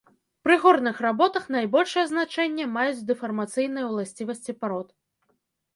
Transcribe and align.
Пры 0.45 0.53
горных 0.63 1.01
работах 1.07 1.43
найбольшае 1.55 2.05
значэнне 2.13 2.65
маюць 2.79 3.05
дэфармацыйныя 3.11 3.85
ўласцівасці 3.95 4.51
парод. 4.65 4.87